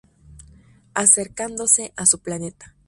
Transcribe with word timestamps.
acercándose 0.95 1.93
a 1.95 2.07
su 2.07 2.17
planeta 2.21 2.73